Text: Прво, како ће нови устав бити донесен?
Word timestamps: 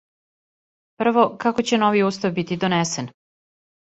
Прво, 1.01 1.25
како 1.43 1.65
ће 1.71 1.79
нови 1.83 2.01
устав 2.07 2.33
бити 2.39 2.57
донесен? 2.65 3.11